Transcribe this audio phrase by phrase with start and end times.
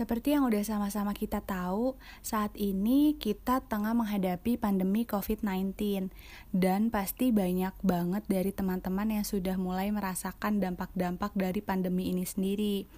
[0.00, 1.92] Seperti yang udah sama-sama kita tahu,
[2.24, 6.08] saat ini kita tengah menghadapi pandemi COVID-19
[6.56, 12.88] dan pasti banyak banget dari teman-teman yang sudah mulai merasakan dampak-dampak dari pandemi ini sendiri.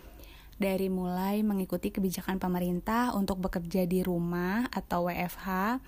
[0.63, 5.83] Dari mulai mengikuti kebijakan pemerintah untuk bekerja di rumah atau WFH,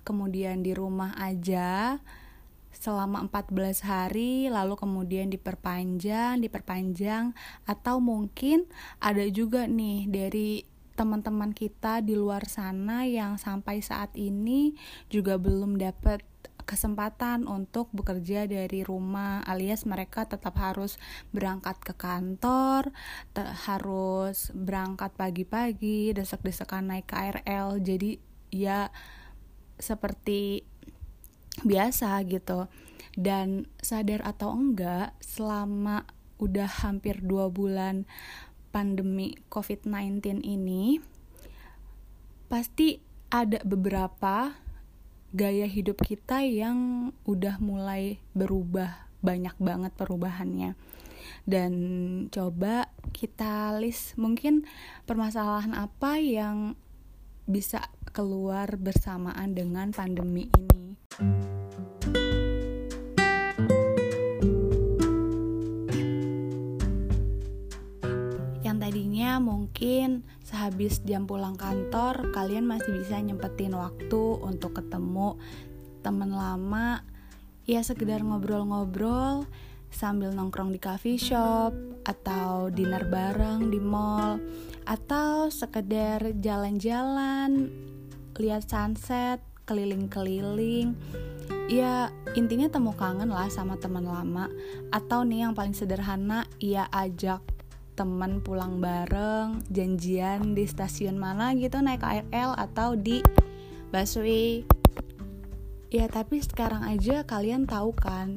[0.00, 2.00] kemudian di rumah aja,
[2.76, 7.32] selama 14 hari lalu kemudian diperpanjang, diperpanjang
[7.64, 8.66] atau mungkin
[8.98, 14.78] ada juga nih dari teman-teman kita di luar sana yang sampai saat ini
[15.10, 16.22] juga belum dapat
[16.64, 20.96] kesempatan untuk bekerja dari rumah alias mereka tetap harus
[21.30, 22.88] berangkat ke kantor
[23.68, 28.16] harus berangkat pagi-pagi desek-desekan naik KRL jadi
[28.48, 28.88] ya
[29.76, 30.64] seperti
[31.62, 32.66] biasa gitu
[33.14, 36.02] dan sadar atau enggak selama
[36.42, 38.10] udah hampir dua bulan
[38.74, 40.98] pandemi COVID-19 ini
[42.50, 42.98] pasti
[43.30, 44.58] ada beberapa
[45.30, 50.74] gaya hidup kita yang udah mulai berubah banyak banget perubahannya
[51.48, 51.72] dan
[52.28, 54.68] coba kita list mungkin
[55.08, 56.76] permasalahan apa yang
[57.44, 60.93] bisa keluar bersamaan dengan pandemi ini.
[61.14, 61.30] Yang
[68.82, 75.38] tadinya mungkin sehabis jam pulang kantor, kalian masih bisa nyempetin waktu untuk ketemu
[76.02, 77.06] teman lama,
[77.62, 79.46] ya sekedar ngobrol-ngobrol
[79.94, 81.70] sambil nongkrong di coffee shop
[82.02, 84.42] atau dinner bareng di mall
[84.82, 87.70] atau sekedar jalan-jalan
[88.34, 90.96] lihat sunset keliling-keliling.
[91.68, 94.48] Ya intinya temu kangen lah sama teman lama.
[94.92, 97.40] Atau nih yang paling sederhana ya ajak
[97.94, 103.22] teman pulang bareng janjian di stasiun mana gitu naik KRL atau di
[103.94, 104.66] busway.
[105.94, 108.34] Ya tapi sekarang aja kalian tahu kan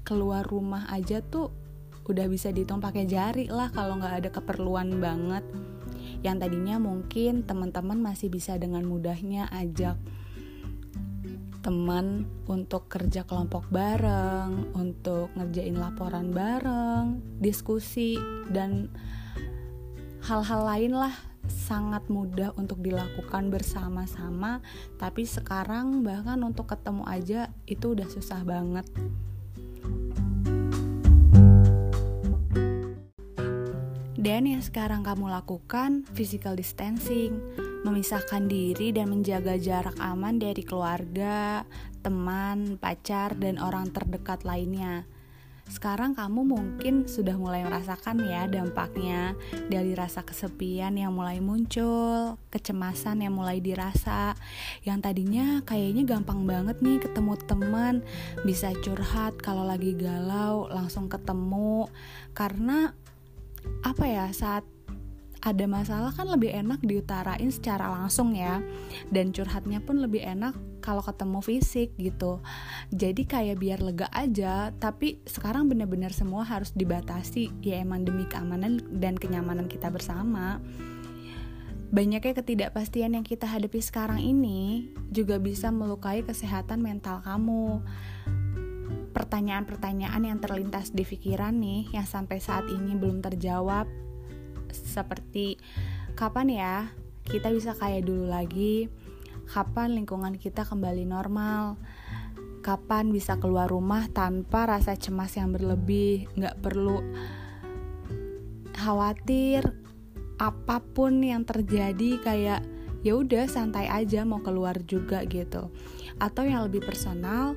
[0.00, 1.52] keluar rumah aja tuh
[2.08, 5.44] udah bisa dihitung pakai jari lah kalau nggak ada keperluan banget.
[6.24, 10.00] Yang tadinya mungkin teman-teman masih bisa dengan mudahnya ajak
[11.66, 18.14] teman untuk kerja kelompok bareng, untuk ngerjain laporan bareng, diskusi
[18.54, 18.86] dan
[20.22, 21.10] hal-hal lain lah
[21.50, 24.62] sangat mudah untuk dilakukan bersama-sama.
[24.94, 28.86] Tapi sekarang bahkan untuk ketemu aja itu udah susah banget.
[34.14, 37.42] Dan yang sekarang kamu lakukan, physical distancing,
[37.86, 41.62] memisahkan diri dan menjaga jarak aman dari keluarga,
[42.02, 45.06] teman, pacar, dan orang terdekat lainnya.
[45.66, 49.34] Sekarang kamu mungkin sudah mulai merasakan ya dampaknya
[49.66, 54.38] dari rasa kesepian yang mulai muncul, kecemasan yang mulai dirasa,
[54.86, 57.94] yang tadinya kayaknya gampang banget nih ketemu teman,
[58.46, 61.90] bisa curhat kalau lagi galau, langsung ketemu,
[62.30, 62.94] karena
[63.82, 64.62] apa ya saat
[65.44, 68.64] ada masalah kan lebih enak diutarain secara langsung ya.
[69.12, 72.40] Dan curhatnya pun lebih enak kalau ketemu fisik gitu.
[72.94, 77.52] Jadi kayak biar lega aja tapi sekarang bener-bener semua harus dibatasi.
[77.60, 80.62] Ya emang demi keamanan dan kenyamanan kita bersama.
[81.86, 87.78] Banyaknya ketidakpastian yang kita hadapi sekarang ini juga bisa melukai kesehatan mental kamu.
[89.14, 93.86] Pertanyaan-pertanyaan yang terlintas di pikiran nih yang sampai saat ini belum terjawab
[94.84, 95.56] seperti
[96.12, 96.74] kapan ya
[97.24, 98.92] kita bisa kayak dulu lagi
[99.48, 101.80] kapan lingkungan kita kembali normal
[102.60, 107.00] kapan bisa keluar rumah tanpa rasa cemas yang berlebih nggak perlu
[108.74, 109.62] khawatir
[110.36, 112.60] apa pun yang terjadi kayak
[113.06, 115.72] ya udah santai aja mau keluar juga gitu.
[116.18, 117.54] Atau yang lebih personal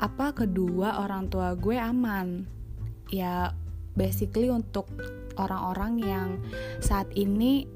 [0.00, 2.48] apa kedua orang tua gue aman?
[3.12, 3.54] Ya
[3.94, 4.90] basically untuk
[5.36, 6.28] orang-orang yang
[6.80, 7.68] saat ini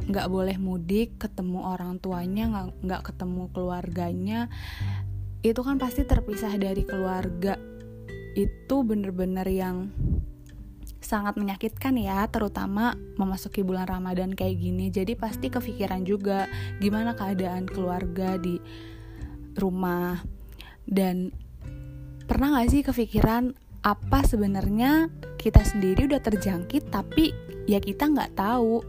[0.00, 4.48] nggak boleh mudik ketemu orang tuanya nggak ketemu keluarganya
[5.40, 7.56] itu kan pasti terpisah dari keluarga.
[8.36, 9.88] Itu bener-bener yang
[11.00, 14.92] sangat menyakitkan ya terutama memasuki bulan Ramadan kayak gini.
[14.92, 16.44] Jadi pasti kepikiran juga
[16.78, 18.60] gimana keadaan keluarga di
[19.56, 20.20] rumah.
[20.84, 21.32] Dan
[22.28, 25.08] pernah gak sih kepikiran apa sebenarnya
[25.40, 27.32] kita sendiri udah terjangkit tapi
[27.64, 28.84] ya kita nggak tahu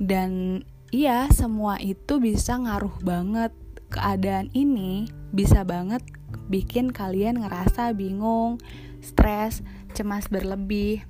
[0.00, 3.52] dan iya semua itu bisa ngaruh banget
[3.92, 6.00] keadaan ini bisa banget
[6.48, 8.56] bikin kalian ngerasa bingung,
[9.04, 9.60] stres,
[9.92, 11.04] cemas berlebih.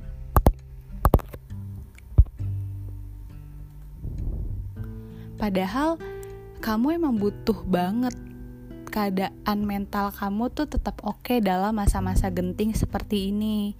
[5.38, 6.02] Padahal
[6.58, 8.14] kamu emang butuh banget
[8.88, 13.76] keadaan mental kamu tuh tetap oke okay dalam masa-masa genting seperti ini.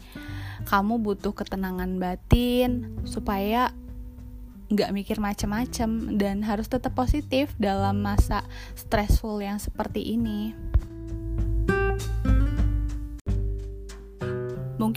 [0.69, 3.73] Kamu butuh ketenangan batin supaya
[4.69, 8.45] nggak mikir macem-macem dan harus tetap positif dalam masa
[8.77, 10.53] stressful yang seperti ini.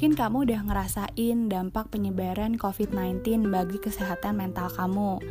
[0.01, 5.21] Mungkin kamu udah ngerasain dampak penyebaran COVID-19 bagi kesehatan mental kamu.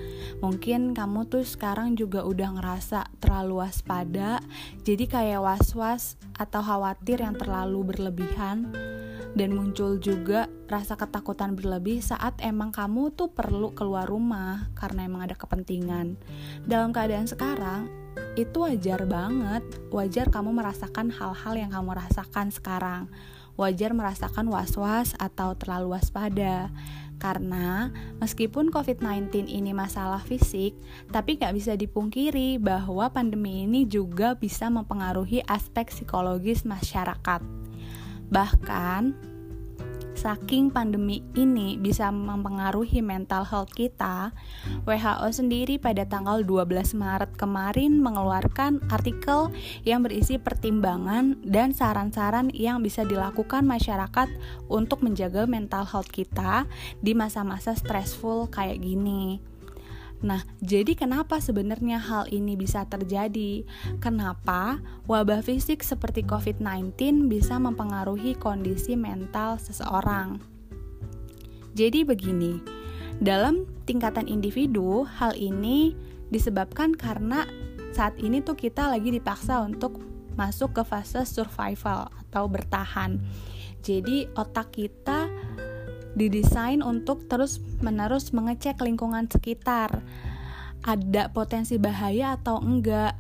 [0.46, 4.38] Mungkin kamu tuh sekarang juga udah ngerasa terlalu waspada,
[4.86, 8.70] jadi kayak was-was atau khawatir yang terlalu berlebihan.
[9.34, 15.26] Dan muncul juga rasa ketakutan berlebih saat emang kamu tuh perlu keluar rumah karena emang
[15.26, 16.14] ada kepentingan.
[16.62, 17.90] Dalam keadaan sekarang,
[18.38, 23.10] itu wajar banget, wajar kamu merasakan hal-hal yang kamu rasakan sekarang
[23.60, 26.72] wajar merasakan was-was atau terlalu waspada.
[27.20, 30.72] Karena meskipun COVID-19 ini masalah fisik,
[31.12, 37.44] tapi nggak bisa dipungkiri bahwa pandemi ini juga bisa mempengaruhi aspek psikologis masyarakat.
[38.32, 39.02] Bahkan,
[40.20, 44.36] saking pandemi ini bisa mempengaruhi mental health kita,
[44.84, 49.48] WHO sendiri pada tanggal 12 Maret kemarin mengeluarkan artikel
[49.88, 54.28] yang berisi pertimbangan dan saran-saran yang bisa dilakukan masyarakat
[54.68, 56.68] untuk menjaga mental health kita
[57.00, 59.49] di masa-masa stressful kayak gini.
[60.20, 63.64] Nah, jadi kenapa sebenarnya hal ini bisa terjadi?
[64.04, 70.44] Kenapa wabah fisik seperti COVID-19 bisa mempengaruhi kondisi mental seseorang?
[71.72, 72.60] Jadi begini,
[73.16, 75.96] dalam tingkatan individu, hal ini
[76.28, 77.48] disebabkan karena
[77.96, 80.04] saat ini tuh kita lagi dipaksa untuk
[80.36, 83.18] masuk ke fase survival atau bertahan.
[83.80, 85.32] Jadi otak kita
[86.20, 90.04] didesain untuk terus-menerus mengecek lingkungan sekitar.
[90.84, 93.16] Ada potensi bahaya atau enggak?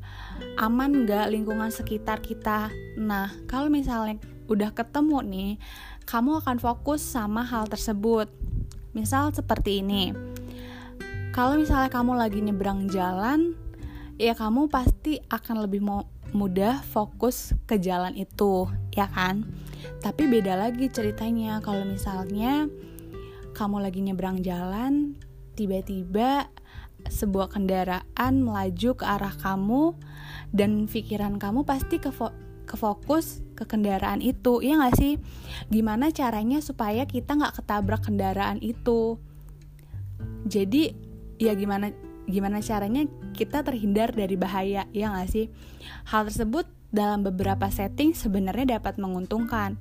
[0.60, 2.68] Aman enggak lingkungan sekitar kita?
[3.00, 4.20] Nah, kalau misalnya
[4.52, 5.52] udah ketemu nih,
[6.04, 8.28] kamu akan fokus sama hal tersebut.
[8.92, 10.12] Misal seperti ini.
[11.30, 13.54] Kalau misalnya kamu lagi nyebrang jalan,
[14.20, 16.04] ya kamu pasti akan lebih mau
[16.34, 19.46] mudah fokus ke jalan itu, ya kan?
[20.00, 22.66] Tapi beda lagi ceritanya kalau misalnya
[23.52, 25.18] kamu lagi nyebrang jalan,
[25.54, 26.48] tiba-tiba
[27.08, 29.96] sebuah kendaraan melaju ke arah kamu
[30.52, 32.12] dan pikiran kamu pasti ke
[32.68, 35.18] kefokus ke kendaraan itu, ya nggak sih?
[35.72, 39.18] Gimana caranya supaya kita nggak ketabrak kendaraan itu?
[40.46, 40.94] Jadi
[41.40, 41.90] ya gimana
[42.30, 45.50] gimana caranya kita terhindar dari bahaya, ya nggak sih?
[46.06, 49.78] Hal tersebut dalam beberapa setting sebenarnya dapat menguntungkan.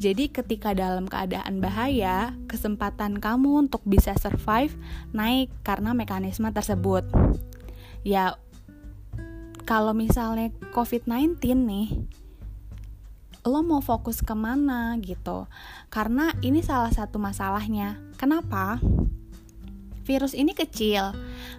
[0.00, 4.72] Jadi ketika dalam keadaan bahaya, kesempatan kamu untuk bisa survive
[5.12, 7.04] naik karena mekanisme tersebut.
[8.00, 8.40] Ya
[9.68, 11.36] kalau misalnya COVID-19
[11.68, 11.88] nih,
[13.44, 15.44] lo mau fokus ke mana gitu?
[15.92, 18.00] Karena ini salah satu masalahnya.
[18.16, 18.80] Kenapa?
[20.08, 21.12] Virus ini kecil,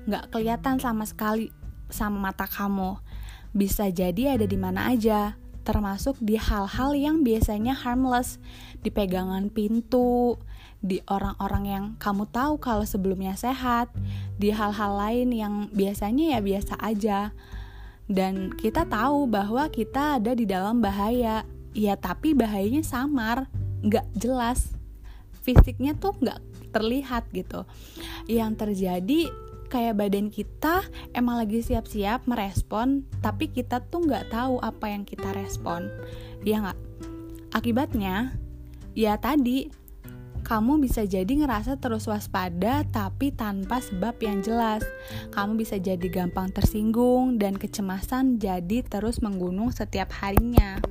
[0.09, 1.53] nggak kelihatan sama sekali
[1.93, 2.97] sama mata kamu
[3.51, 8.41] bisa jadi ada di mana aja, termasuk di hal-hal yang biasanya harmless,
[8.81, 10.37] di pegangan pintu,
[10.81, 13.93] di orang-orang yang kamu tahu kalau sebelumnya sehat,
[14.41, 17.19] di hal-hal lain yang biasanya ya biasa aja.
[18.09, 23.47] Dan kita tahu bahwa kita ada di dalam bahaya, ya tapi bahayanya samar,
[23.85, 24.73] nggak jelas.
[25.45, 26.41] Fisiknya tuh nggak
[26.73, 27.63] terlihat gitu.
[28.25, 29.21] Yang terjadi
[29.71, 30.83] kayak badan kita
[31.15, 35.87] emang lagi siap-siap merespon tapi kita tuh nggak tahu apa yang kita respon
[36.43, 36.79] ya nggak
[37.55, 38.35] akibatnya
[38.91, 39.71] ya tadi
[40.41, 44.81] kamu bisa jadi ngerasa terus waspada tapi tanpa sebab yang jelas.
[45.31, 50.81] Kamu bisa jadi gampang tersinggung dan kecemasan jadi terus menggunung setiap harinya.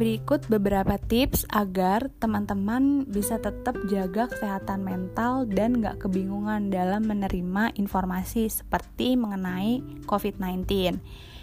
[0.00, 7.76] Berikut beberapa tips agar teman-teman bisa tetap jaga kesehatan mental dan gak kebingungan dalam menerima
[7.76, 10.96] informasi seperti mengenai COVID-19.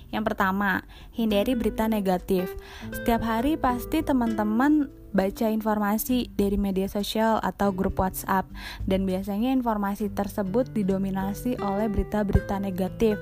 [0.10, 0.82] Yang pertama,
[1.14, 2.50] hindari berita negatif.
[2.90, 8.50] Setiap hari pasti teman-teman baca informasi dari media sosial atau grup WhatsApp,
[8.90, 13.22] dan biasanya informasi tersebut didominasi oleh berita-berita negatif.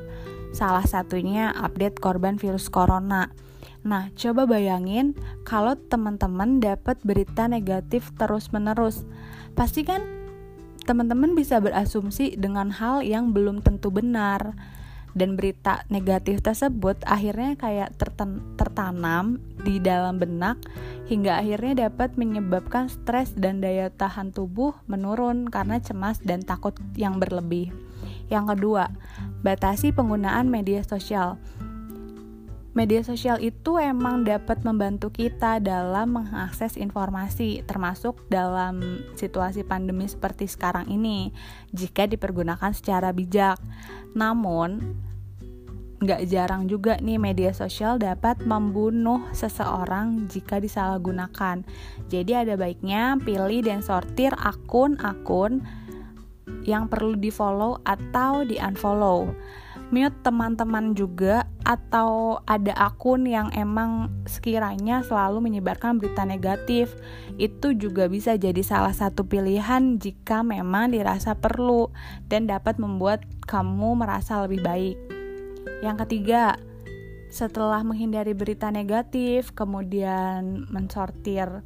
[0.55, 3.27] Salah satunya update korban virus corona.
[3.85, 5.13] Nah, coba bayangin
[5.45, 9.05] kalau teman-teman dapat berita negatif terus-menerus.
[9.53, 10.01] Pasti kan
[10.89, 14.57] teman-teman bisa berasumsi dengan hal yang belum tentu benar.
[15.15, 17.95] Dan berita negatif tersebut akhirnya kayak
[18.59, 20.59] tertanam di dalam benak
[21.07, 27.15] hingga akhirnya dapat menyebabkan stres dan daya tahan tubuh menurun karena cemas dan takut yang
[27.15, 27.71] berlebih.
[28.27, 28.91] Yang kedua,
[29.39, 31.39] batasi penggunaan media sosial.
[32.75, 40.43] Media sosial itu emang dapat membantu kita dalam mengakses informasi, termasuk dalam situasi pandemi seperti
[40.43, 41.31] sekarang ini,
[41.71, 43.55] jika dipergunakan secara bijak.
[44.11, 44.91] Namun,
[46.03, 51.63] nggak jarang juga nih media sosial dapat membunuh seseorang jika disalahgunakan.
[52.11, 55.63] Jadi ada baiknya pilih dan sortir akun-akun
[56.67, 59.31] yang perlu di follow atau di unfollow
[59.93, 66.93] mute teman-teman juga atau ada akun yang emang sekiranya selalu menyebarkan berita negatif
[67.37, 71.89] itu juga bisa jadi salah satu pilihan jika memang dirasa perlu
[72.29, 74.97] dan dapat membuat kamu merasa lebih baik.
[75.81, 76.57] Yang ketiga,
[77.29, 81.61] setelah menghindari berita negatif, kemudian mensortir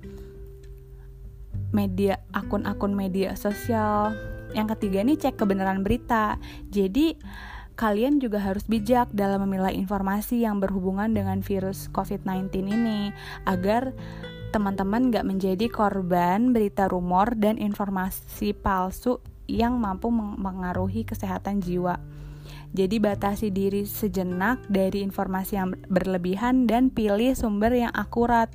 [1.69, 4.17] media akun-akun media sosial.
[4.57, 6.41] Yang ketiga ini cek kebenaran berita.
[6.73, 7.13] Jadi
[7.79, 13.15] kalian juga harus bijak dalam memilah informasi yang berhubungan dengan virus COVID-19 ini
[13.47, 13.95] agar
[14.51, 22.03] teman-teman nggak menjadi korban berita rumor dan informasi palsu yang mampu mengaruhi kesehatan jiwa.
[22.75, 28.51] Jadi batasi diri sejenak dari informasi yang berlebihan dan pilih sumber yang akurat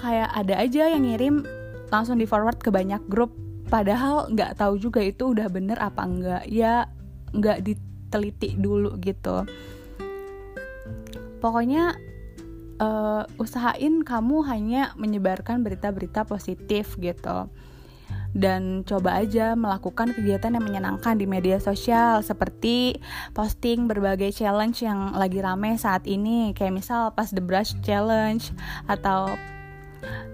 [0.01, 1.45] kayak ada aja yang ngirim
[1.93, 3.31] langsung di forward ke banyak grup.
[3.65, 6.43] Padahal nggak tahu juga itu udah bener apa enggak.
[6.49, 6.89] Ya
[7.35, 9.45] nggak diteliti dulu gitu
[11.45, 11.93] pokoknya
[12.81, 17.53] uh, usahain kamu hanya menyebarkan berita-berita positif gitu.
[18.35, 22.99] Dan coba aja melakukan kegiatan yang menyenangkan di media sosial seperti
[23.31, 26.51] posting berbagai challenge yang lagi rame saat ini.
[26.51, 28.51] Kayak misal pas the brush challenge
[28.91, 29.31] atau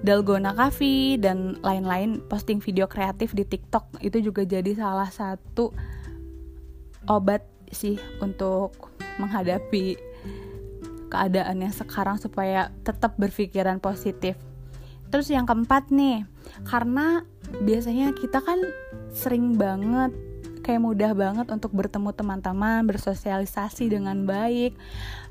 [0.01, 4.01] Dalgona Cafe dan lain-lain posting video kreatif di TikTok.
[4.01, 5.70] Itu juga jadi salah satu
[7.06, 8.89] obat sih untuk
[9.22, 10.11] menghadapi
[11.12, 14.39] keadaan yang sekarang supaya tetap berpikiran positif.
[15.12, 16.24] Terus yang keempat nih,
[16.63, 17.27] karena
[17.60, 18.63] biasanya kita kan
[19.12, 20.15] sering banget
[20.63, 24.77] kayak mudah banget untuk bertemu teman-teman, bersosialisasi dengan baik,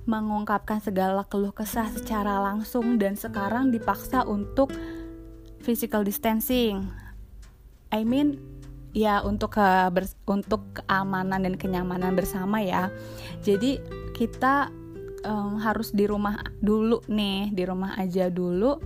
[0.04, 4.74] mengungkapkan segala keluh kesah secara langsung dan sekarang dipaksa untuk
[5.62, 6.90] physical distancing.
[7.94, 8.42] I mean
[8.90, 12.90] ya untuk ke ber, untuk keamanan dan kenyamanan bersama ya.
[13.46, 13.78] Jadi
[14.18, 14.74] kita
[15.24, 18.80] um, harus di rumah dulu nih, di rumah aja dulu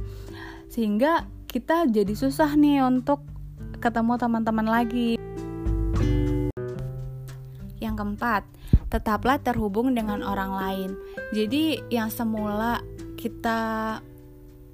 [0.74, 3.22] sehingga kita jadi susah nih untuk
[3.78, 5.14] ketemu teman-teman lagi.
[7.78, 8.42] Yang keempat,
[8.90, 10.90] tetaplah terhubung dengan orang lain.
[11.30, 12.82] Jadi yang semula
[13.14, 14.02] kita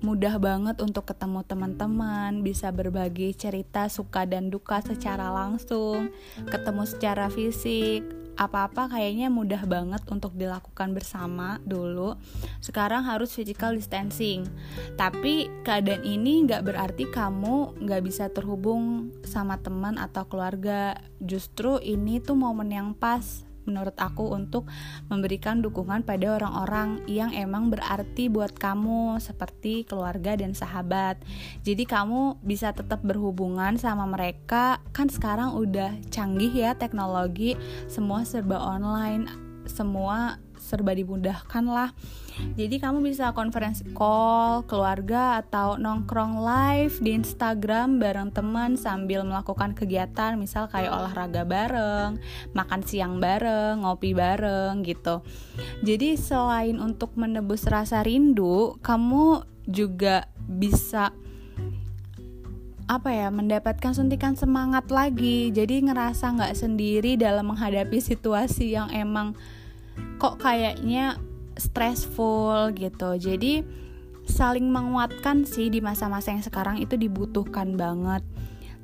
[0.01, 6.09] mudah banget untuk ketemu teman-teman, bisa berbagi cerita suka dan duka secara langsung,
[6.49, 8.01] ketemu secara fisik,
[8.41, 12.17] apa-apa kayaknya mudah banget untuk dilakukan bersama dulu.
[12.65, 14.49] Sekarang harus physical distancing.
[14.97, 20.97] Tapi keadaan ini nggak berarti kamu nggak bisa terhubung sama teman atau keluarga.
[21.21, 24.67] Justru ini tuh momen yang pas menurut aku untuk
[25.07, 31.23] memberikan dukungan pada orang-orang yang emang berarti buat kamu seperti keluarga dan sahabat.
[31.63, 34.83] Jadi kamu bisa tetap berhubungan sama mereka.
[34.91, 37.55] Kan sekarang udah canggih ya teknologi,
[37.87, 39.31] semua serba online,
[39.71, 41.91] semua serba dimudahkan lah.
[42.55, 49.75] Jadi kamu bisa konferensi call keluarga atau nongkrong live di Instagram bareng teman sambil melakukan
[49.75, 52.23] kegiatan misal kayak olahraga bareng
[52.55, 55.27] makan siang bareng ngopi bareng gitu.
[55.83, 61.13] Jadi selain untuk menebus rasa rindu kamu juga bisa
[62.91, 65.55] apa ya mendapatkan suntikan semangat lagi.
[65.55, 69.39] Jadi ngerasa nggak sendiri dalam menghadapi situasi yang emang
[70.21, 71.17] kok kayaknya
[71.57, 73.17] stressful gitu.
[73.21, 73.65] Jadi
[74.29, 78.23] saling menguatkan sih di masa-masa yang sekarang itu dibutuhkan banget.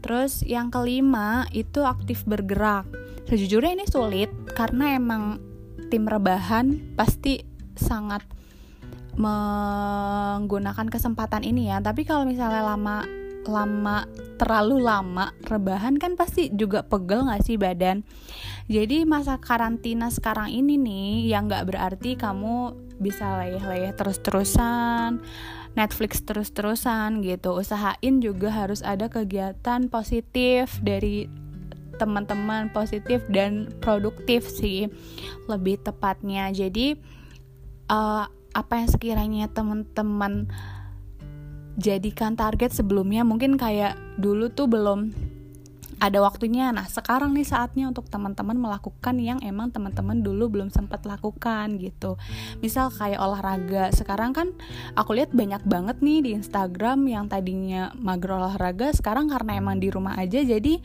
[0.05, 2.87] Terus yang kelima itu aktif bergerak.
[3.27, 5.43] Sejujurnya ini sulit karena emang
[5.91, 7.43] tim rebahan pasti
[7.75, 8.23] sangat
[9.17, 11.83] menggunakan kesempatan ini ya.
[11.83, 14.05] Tapi kalau misalnya lama lama
[14.37, 18.03] terlalu lama rebahan kan pasti juga pegel gak sih badan?
[18.67, 25.23] Jadi masa karantina sekarang ini nih yang gak berarti kamu bisa leyeh-leyeh terus-terusan
[25.77, 27.53] Netflix terus-terusan gitu.
[27.53, 31.29] Usahain juga harus ada kegiatan positif dari
[31.97, 34.89] teman-teman positif dan produktif sih
[35.49, 36.53] lebih tepatnya.
[36.53, 36.97] Jadi
[37.93, 38.25] uh,
[38.57, 40.49] apa yang sekiranya teman-teman
[41.77, 45.13] jadikan target sebelumnya mungkin kayak dulu tuh belum
[45.97, 46.69] ada waktunya.
[46.77, 52.21] Nah, sekarang nih saatnya untuk teman-teman melakukan yang emang teman-teman dulu belum sempat lakukan gitu.
[52.61, 53.89] Misal kayak olahraga.
[53.97, 54.53] Sekarang kan
[54.93, 59.89] aku lihat banyak banget nih di Instagram yang tadinya mager olahraga, sekarang karena emang di
[59.89, 60.81] rumah aja jadi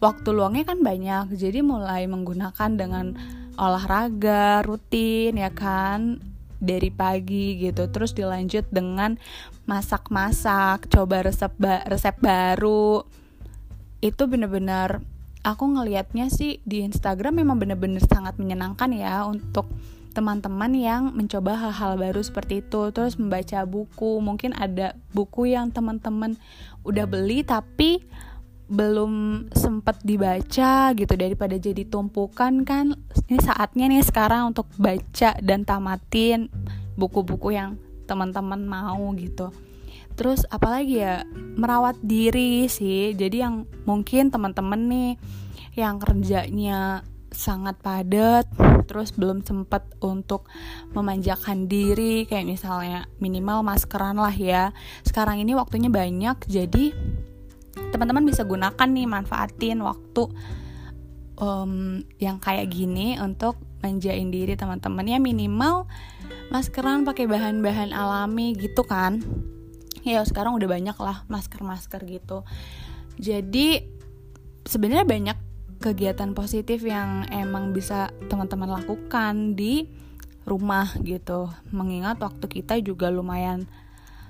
[0.00, 1.36] waktu luangnya kan banyak.
[1.36, 3.12] Jadi mulai menggunakan dengan
[3.56, 6.20] olahraga rutin ya kan
[6.56, 9.20] dari pagi gitu terus dilanjut dengan
[9.66, 13.02] masak-masak coba resep ba resep baru.
[13.98, 15.02] Itu bener-bener
[15.42, 19.66] aku ngelihatnya sih di Instagram memang bener-bener sangat menyenangkan ya untuk
[20.16, 22.88] teman-teman yang mencoba hal-hal baru seperti itu.
[22.94, 26.40] Terus membaca buku mungkin ada buku yang teman-teman
[26.86, 28.00] udah beli tapi
[28.66, 31.14] belum sempat dibaca gitu.
[31.18, 32.96] Daripada jadi tumpukan kan
[33.28, 36.48] ini saatnya nih sekarang untuk baca dan tamatin
[36.96, 39.50] buku-buku yang teman-teman mau gitu.
[40.16, 41.26] Terus apalagi ya
[41.60, 43.12] merawat diri sih.
[43.12, 45.12] Jadi yang mungkin teman-teman nih
[45.76, 47.04] yang kerjanya
[47.36, 48.48] sangat padat
[48.88, 50.48] terus belum sempat untuk
[50.96, 54.72] memanjakan diri kayak misalnya minimal maskeran lah ya.
[55.04, 56.96] Sekarang ini waktunya banyak jadi
[57.92, 60.32] teman-teman bisa gunakan nih manfaatin waktu
[61.40, 65.06] um, yang kayak gini untuk manjain diri teman-teman.
[65.06, 65.86] Ya minimal
[66.50, 69.22] maskeran pakai bahan-bahan alami gitu kan.
[70.06, 72.46] Ya sekarang udah banyak lah masker-masker gitu.
[73.18, 73.82] Jadi
[74.66, 75.38] sebenarnya banyak
[75.80, 79.86] kegiatan positif yang emang bisa teman-teman lakukan di
[80.46, 81.50] rumah gitu.
[81.74, 83.66] Mengingat waktu kita juga lumayan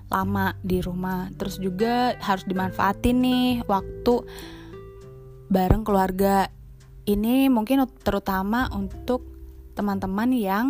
[0.09, 1.29] lama di rumah.
[1.37, 4.14] Terus juga harus dimanfaatin nih waktu
[5.47, 6.51] bareng keluarga
[7.07, 9.25] ini mungkin terutama untuk
[9.79, 10.66] teman-teman yang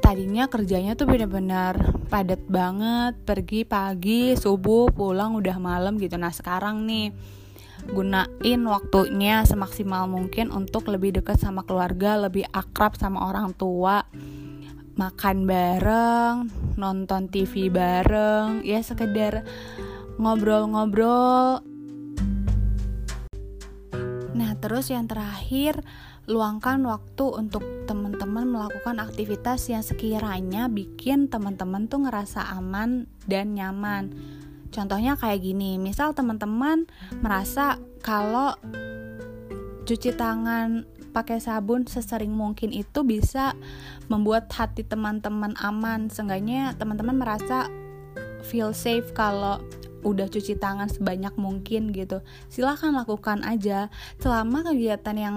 [0.00, 1.74] tadinya kerjanya tuh benar-benar
[2.06, 7.10] padat banget pergi pagi subuh pulang udah malam gitu nah sekarang nih
[7.90, 14.06] gunain waktunya semaksimal mungkin untuk lebih dekat sama keluarga lebih akrab sama orang tua
[14.94, 16.36] makan bareng,
[16.78, 19.42] nonton TV bareng, ya sekedar
[20.22, 21.73] ngobrol-ngobrol.
[24.34, 25.78] Nah, terus yang terakhir,
[26.26, 34.10] luangkan waktu untuk teman-teman melakukan aktivitas yang sekiranya bikin teman-teman tuh ngerasa aman dan nyaman.
[34.74, 36.90] Contohnya kayak gini, misal teman-teman
[37.22, 38.58] merasa kalau
[39.86, 40.82] cuci tangan
[41.14, 43.54] pakai sabun sesering mungkin itu bisa
[44.10, 46.10] membuat hati teman-teman aman.
[46.10, 47.70] Seenggaknya teman-teman merasa
[48.42, 49.62] feel safe kalau
[50.04, 52.20] udah cuci tangan sebanyak mungkin gitu.
[52.52, 53.88] Silahkan lakukan aja
[54.20, 55.36] selama kegiatan yang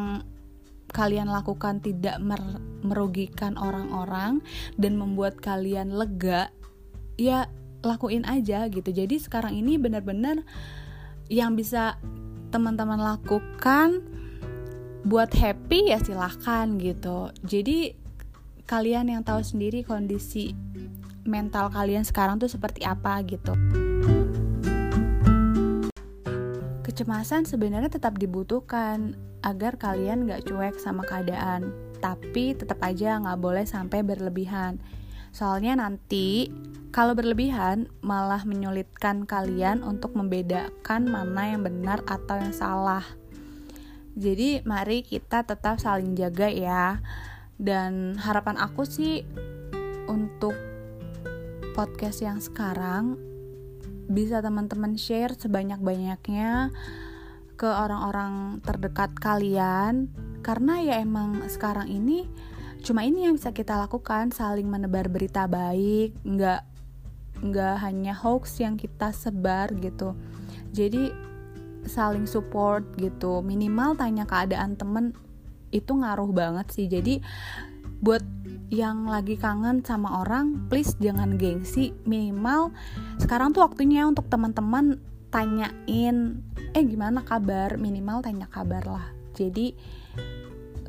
[0.92, 2.40] kalian lakukan tidak mer
[2.84, 4.40] merugikan orang-orang
[4.80, 6.52] dan membuat kalian lega,
[7.20, 7.48] ya
[7.84, 8.92] lakuin aja gitu.
[8.92, 10.44] Jadi sekarang ini benar-benar
[11.28, 12.00] yang bisa
[12.52, 14.00] teman-teman lakukan
[15.08, 17.96] buat happy ya silahkan gitu jadi
[18.68, 20.52] kalian yang tahu sendiri kondisi
[21.24, 23.56] mental kalian sekarang tuh seperti apa gitu
[26.98, 29.14] kecemasan sebenarnya tetap dibutuhkan
[29.46, 31.70] agar kalian gak cuek sama keadaan
[32.02, 34.82] tapi tetap aja gak boleh sampai berlebihan
[35.30, 36.50] soalnya nanti
[36.90, 43.06] kalau berlebihan malah menyulitkan kalian untuk membedakan mana yang benar atau yang salah
[44.18, 47.06] jadi mari kita tetap saling jaga ya.
[47.62, 49.22] dan harapan aku sih
[50.10, 50.58] untuk
[51.78, 53.22] podcast yang sekarang
[54.08, 56.72] bisa teman-teman share sebanyak-banyaknya
[57.58, 60.12] ke orang-orang terdekat kalian.
[60.46, 62.24] Karena ya emang sekarang ini
[62.86, 66.62] cuma ini yang bisa kita lakukan saling menebar berita baik nggak
[67.44, 70.14] nggak hanya hoax yang kita sebar gitu.
[70.72, 71.12] Jadi
[71.88, 73.42] saling support gitu.
[73.42, 75.12] Minimal tanya keadaan temen
[75.74, 76.86] itu ngaruh banget sih.
[76.88, 77.20] Jadi
[78.00, 78.22] buat
[78.68, 81.96] yang lagi kangen sama orang please jangan gengsi.
[82.04, 82.76] Minimal
[83.20, 85.00] sekarang tuh waktunya untuk teman-teman
[85.32, 86.44] tanyain
[86.76, 87.80] eh gimana kabar?
[87.80, 89.08] Minimal tanya kabar lah.
[89.38, 89.72] Jadi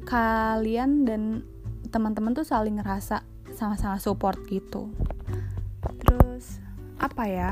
[0.09, 1.45] kalian dan
[1.93, 3.23] teman-teman tuh saling ngerasa
[3.55, 4.91] sama-sama support gitu.
[6.03, 6.59] Terus
[6.99, 7.51] apa ya?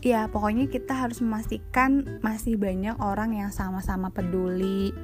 [0.00, 4.96] Ya pokoknya kita harus memastikan masih banyak orang yang sama-sama peduli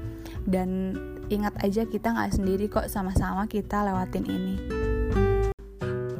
[0.49, 0.97] dan
[1.29, 4.55] ingat aja kita nggak sendiri kok sama-sama kita lewatin ini.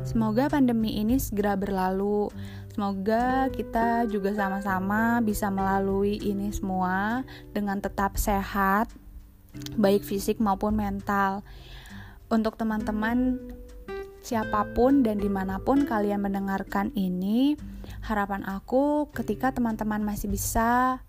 [0.07, 2.31] Semoga pandemi ini segera berlalu.
[2.73, 8.93] Semoga kita juga sama-sama bisa melalui ini semua dengan tetap sehat,
[9.77, 11.41] baik fisik maupun mental.
[12.29, 13.41] Untuk teman-teman
[14.21, 17.55] siapa pun dan di mana pun kalian mendengarkan ini,
[18.05, 21.01] harapan aku ketika teman-teman masih bisa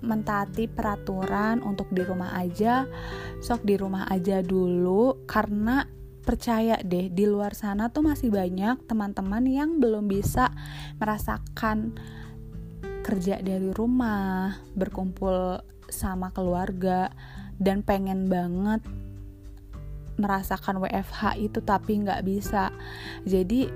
[0.00, 2.88] mentaati peraturan untuk di rumah aja
[3.44, 5.84] sok di rumah aja dulu karena
[6.20, 10.52] percaya deh di luar sana tuh masih banyak teman-teman yang belum bisa
[11.00, 11.96] merasakan
[13.00, 17.10] kerja dari rumah berkumpul sama keluarga
[17.58, 18.84] dan pengen banget
[20.20, 22.68] merasakan WFH itu tapi nggak bisa.
[23.24, 23.72] Jadi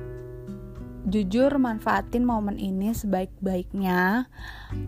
[1.04, 4.24] jujur manfaatin momen ini sebaik-baiknya.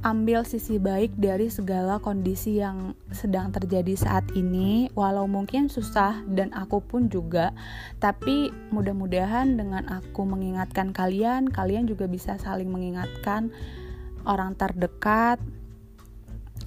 [0.00, 4.88] Ambil sisi baik dari segala kondisi yang sedang terjadi saat ini.
[4.96, 7.52] Walau mungkin susah dan aku pun juga.
[8.00, 13.52] Tapi mudah-mudahan dengan aku mengingatkan kalian kalian juga bisa saling mengingatkan
[14.24, 15.36] orang terdekat.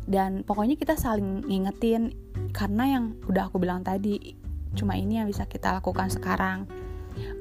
[0.06, 2.14] Dan pokoknya kita saling ngingetin.
[2.54, 4.38] Karena yang udah aku bilang tadi
[4.78, 6.70] cuma ini yang bisa kita lakukan sekarang.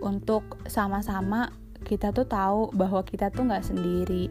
[0.00, 4.28] Untuk sama-sama kita tuh tahu bahwa kita tuh nggak sendiri.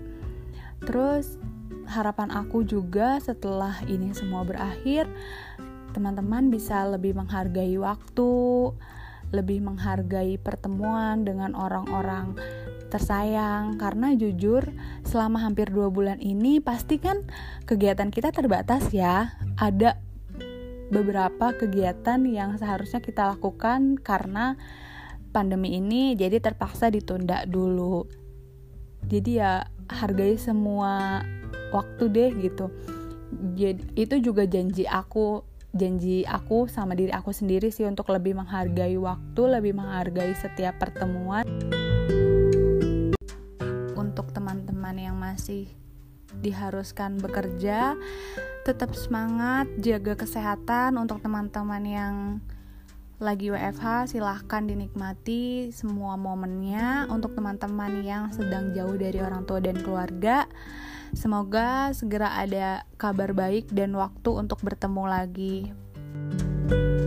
[0.85, 1.41] Terus
[1.89, 5.09] harapan aku juga setelah ini semua berakhir
[5.97, 8.29] teman-teman bisa lebih menghargai waktu
[9.31, 12.37] lebih menghargai pertemuan dengan orang-orang
[12.87, 13.75] tersayang.
[13.75, 14.63] Karena jujur
[15.03, 17.27] selama hampir dua bulan ini pasti kan
[17.67, 19.35] kegiatan kita terbatas ya.
[19.59, 19.99] Ada
[20.87, 24.55] beberapa kegiatan yang seharusnya kita lakukan karena
[25.37, 28.09] pandemi ini jadi terpaksa ditunda dulu.
[29.05, 31.21] Jadi ya hargai semua
[31.69, 32.73] waktu deh gitu.
[33.53, 35.45] Jadi itu juga janji aku
[35.77, 41.45] janji aku sama diri aku sendiri sih untuk lebih menghargai waktu lebih menghargai setiap pertemuan.
[43.93, 45.69] Untuk teman-teman yang masih
[46.41, 47.93] diharuskan bekerja
[48.65, 50.97] tetap semangat jaga kesehatan.
[50.97, 52.15] Untuk teman-teman yang
[53.17, 59.81] lagi WFH silahkan dinikmati semua momennya untuk teman-teman yang sedang jauh dari orang tua dan
[59.81, 60.45] keluarga
[61.17, 65.57] semoga segera ada kabar baik dan waktu untuk bertemu lagi.
[66.67, 67.06] thank you